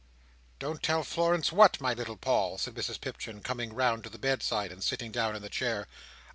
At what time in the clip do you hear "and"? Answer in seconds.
4.71-4.83